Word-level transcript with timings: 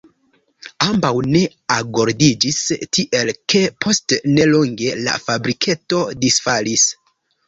Ambaŭ 0.83 1.09
ne 1.33 1.41
agordiĝis, 1.73 2.57
tiel 2.97 3.31
ke 3.53 3.61
post 3.87 4.15
nelonge 4.39 4.95
la 5.09 5.19
fabriketo 5.27 6.01
disfalis. 6.25 6.87